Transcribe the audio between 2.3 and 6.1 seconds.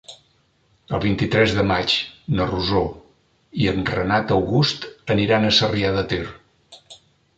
na Rosó i en Renat August aniran a Sarrià de